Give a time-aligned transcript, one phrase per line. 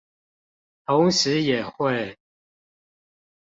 [0.87, 2.17] 同時也會